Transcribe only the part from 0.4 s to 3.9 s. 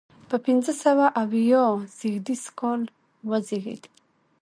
پنځه سوه اویا زیږدي کال وزیږېد.